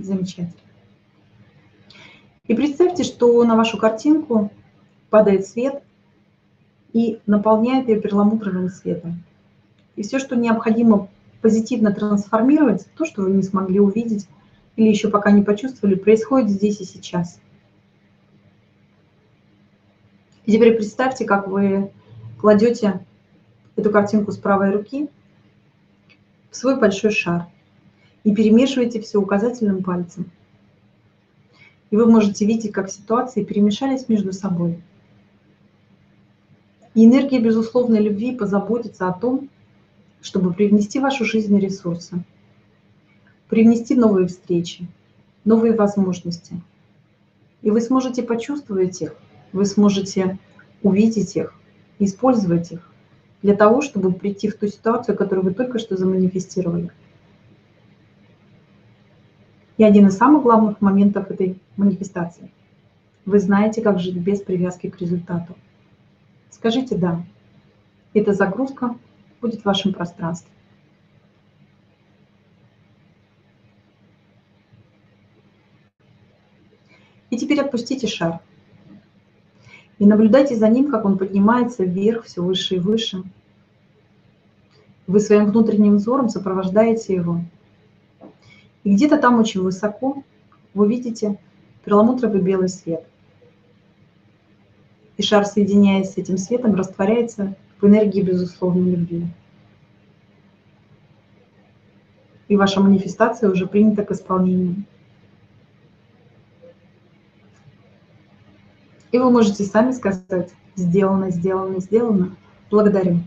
[0.04, 0.54] Замечательно.
[2.48, 4.52] И представьте, что на вашу картинку
[5.10, 5.84] падает свет
[6.94, 9.24] и наполняет ее перламутровым светом.
[9.96, 11.10] И все, что необходимо
[11.42, 14.28] позитивно трансформировать, то, что вы не смогли увидеть
[14.76, 17.40] или еще пока не почувствовали, происходит здесь и сейчас.
[20.46, 21.92] И теперь представьте, как вы
[22.40, 23.06] кладете
[23.76, 25.10] эту картинку с правой руки
[26.50, 27.46] в свой большой шар–
[28.24, 30.30] и перемешиваете все указательным пальцем.
[31.92, 34.82] И вы можете видеть, как ситуации перемешались между собой.
[36.94, 39.50] И энергия безусловной любви позаботится о том,
[40.22, 42.24] чтобы привнести в вашу жизнь ресурсы,
[43.48, 44.88] привнести новые встречи,
[45.46, 46.62] новые возможности.
[47.62, 49.16] И вы сможете почувствовать их,
[49.54, 50.38] вы сможете
[50.84, 51.54] увидеть их,
[52.00, 52.90] использовать их
[53.42, 56.92] для того, чтобы прийти в ту ситуацию, которую вы только что заманифестировали.
[59.80, 62.52] И один из самых главных моментов этой манифестации.
[63.26, 65.56] Вы знаете, как жить без привязки к результату.
[66.50, 67.24] Скажите «да».
[68.14, 68.98] Эта загрузка
[69.40, 70.52] будет в вашем пространстве.
[77.30, 78.42] И теперь отпустите шар.
[79.98, 83.24] И наблюдайте за ним, как он поднимается вверх, все выше и выше.
[85.08, 87.46] Вы своим внутренним взором сопровождаете его–
[88.84, 90.24] и где-то там очень высоко
[90.74, 91.38] вы видите
[91.84, 93.06] перламутровый белый свет.
[95.18, 99.28] И шар, соединяясь с этим светом, растворяется в энергии безусловной любви.
[102.48, 104.86] И ваша манифестация уже принята к исполнению.
[109.12, 112.36] И вы можете сами сказать «сделано, сделано, сделано,
[112.70, 113.20] благодарю».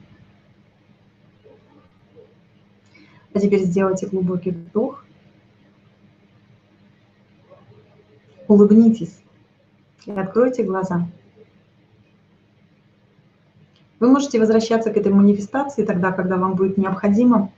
[3.35, 5.02] А теперь сделайте глубокий вдох
[8.53, 9.19] Улыбнитесь
[10.05, 11.09] и откройте глаза.
[13.99, 17.51] Вы можете возвращаться к этой манифестации тогда, когда вам будет необходимо.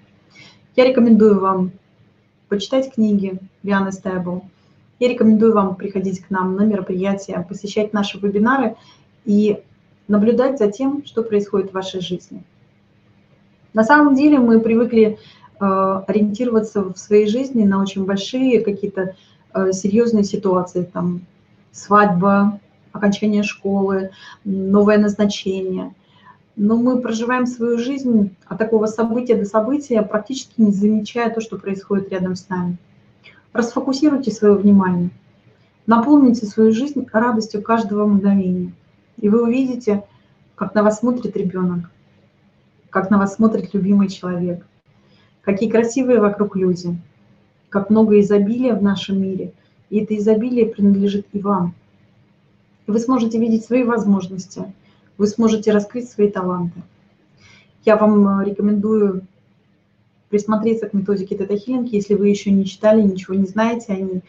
[0.76, 1.72] Я рекомендую вам
[2.48, 4.44] почитать книги Дианы Стейбл.
[5.00, 8.76] Я рекомендую вам приходить к нам на мероприятия, посещать наши вебинары
[9.24, 9.64] и
[10.06, 12.44] наблюдать за тем, что происходит в вашей жизни.
[13.72, 15.18] На самом деле мы привыкли
[15.58, 15.64] э,
[16.06, 19.16] ориентироваться в своей жизни на очень большие какие-то
[19.72, 21.22] серьезные ситуации, там
[21.72, 22.60] свадьба,
[22.92, 24.10] окончание школы,
[24.44, 25.94] новое назначение.
[26.56, 31.58] Но мы проживаем свою жизнь от такого события до события, практически не замечая то, что
[31.58, 32.76] происходит рядом с нами.
[33.52, 35.10] Расфокусируйте свое внимание,
[35.86, 38.72] наполните свою жизнь радостью каждого мгновения.
[39.20, 40.04] И вы увидите,
[40.54, 41.90] как на вас смотрит ребенок,
[42.90, 44.64] как на вас смотрит любимый человек,
[45.42, 46.96] какие красивые вокруг люди–
[47.74, 49.52] как много изобилия в нашем мире,
[49.90, 51.74] и это изобилие принадлежит и вам.
[52.86, 54.72] И вы сможете видеть свои возможности,
[55.18, 56.80] вы сможете раскрыть свои таланты.
[57.84, 59.26] Я вам э, рекомендую
[60.28, 64.22] присмотреться к методике Тета Хиллинг, если вы еще не читали, ничего не знаете о ней.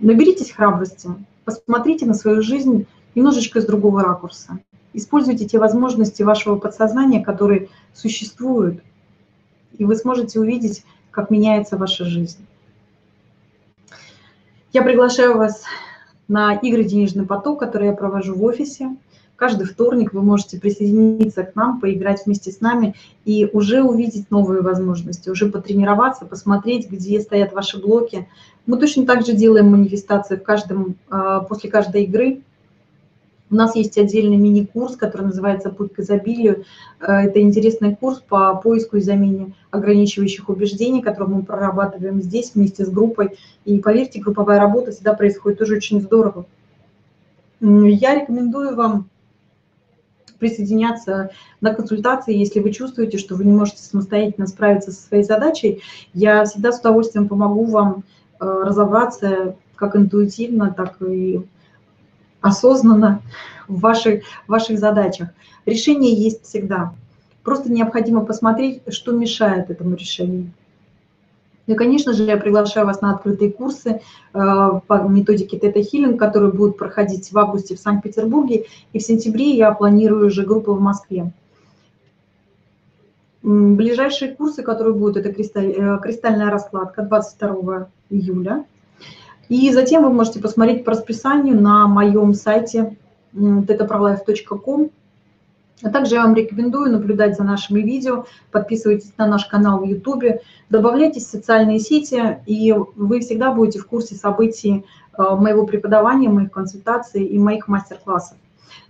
[0.00, 1.10] Наберитесь храбрости,
[1.44, 4.58] посмотрите на свою жизнь немножечко с другого ракурса.
[4.92, 8.82] Используйте те возможности вашего подсознания, которые существуют,
[9.78, 10.82] и вы сможете увидеть
[11.14, 12.44] как меняется ваша жизнь.
[14.72, 15.62] Я приглашаю вас
[16.26, 18.96] на игры «Денежный поток», которые я провожу в офисе.
[19.36, 22.94] Каждый вторник вы можете присоединиться к нам, поиграть вместе с нами
[23.24, 28.28] и уже увидеть новые возможности, уже потренироваться, посмотреть, где стоят ваши блоки.
[28.66, 32.42] Мы точно так же делаем манифестации в каждом, а, после каждой игры.
[33.50, 36.64] У нас есть отдельный мини-курс, который называется «Путь к изобилию».
[37.00, 42.84] Э, это интересный курс по поиску и замене ограничивающих убеждений, который мы прорабатываем здесь вместе
[42.84, 43.36] с группой.
[43.64, 46.46] И поверьте, групповая работа всегда происходит тоже очень здорово.
[47.60, 49.08] Я рекомендую вам
[50.38, 51.30] присоединяться
[51.60, 55.80] на консультации, если вы чувствуете, что вы не можете самостоятельно справиться со своей задачей.
[56.12, 58.04] Я всегда с удовольствием помогу вам
[58.40, 61.42] э, разобраться как интуитивно, так и
[62.44, 63.22] осознанно
[63.68, 65.30] в ваших, в ваших задачах.
[65.64, 66.92] Решение есть всегда.
[67.42, 70.50] Просто необходимо посмотреть, что мешает этому решению.
[71.66, 74.00] Ну и, конечно же, я приглашаю вас на открытые курсы э,
[74.34, 79.72] по методике Тета Хиллинг, которые будут проходить в августе в Санкт-Петербурге, и в сентябре я
[79.72, 81.32] планирую уже группы в Москве.
[83.42, 88.66] Ближайшие курсы, которые будут, это э, кристальная раскладка 22 июля.
[89.48, 92.96] И затем вы можете посмотреть по расписанию на моем сайте
[93.34, 94.90] tetaprolife.com
[95.82, 100.40] а также я вам рекомендую наблюдать за нашими видео, подписывайтесь на наш канал в YouTube,
[100.70, 104.84] добавляйтесь в социальные сети, и вы всегда будете в курсе событий
[105.18, 108.38] э, моего преподавания, моих консультаций и моих мастер-классов.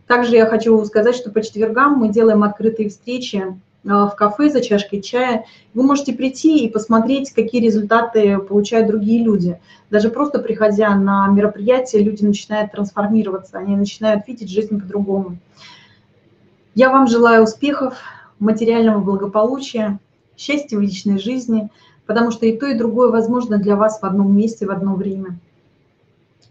[0.06, 5.02] Также я хочу сказать, что по четвергам мы делаем открытые встречи в кафе за чашкой
[5.02, 5.44] чая.
[5.74, 9.60] Вы можете прийти и посмотреть, какие результаты получают другие люди.
[9.90, 15.36] Даже просто приходя на мероприятие, люди начинают трансформироваться, они начинают видеть жизнь по-другому.
[16.74, 17.98] Я вам желаю успехов,
[18.40, 19.98] материального благополучия,
[20.36, 21.70] счастья в личной жизни,
[22.06, 25.38] потому что и то, и другое возможно для вас в одном месте, в одно время.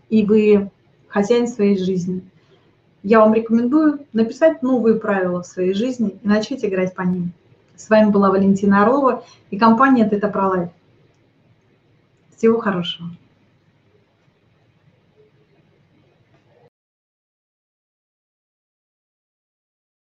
[0.10, 0.72] И вы
[1.08, 2.22] хозяин своей жизни.
[3.04, 7.34] Я вам рекомендую написать новые правила в своей жизни и начать играть по ним.
[7.76, 10.70] С вами была Валентина Орлова и компания Тета Пролайф.
[12.38, 13.10] Всего хорошего.